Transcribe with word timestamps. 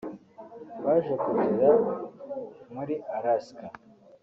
baje 0.83 1.13
kugera 1.23 1.69
muri 2.73 2.93
Alaska 3.15 3.65